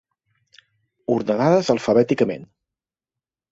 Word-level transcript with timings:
Ordenades 1.17 1.71
alfabèticament. 1.75 2.51